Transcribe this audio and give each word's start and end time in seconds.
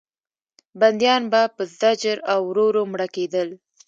بندیان 0.79 1.23
به 1.31 1.41
په 1.55 1.63
زجر 1.79 2.17
او 2.33 2.39
ورو 2.49 2.63
ورو 2.69 2.83
مړه 2.91 3.07
کېدل. 3.15 3.49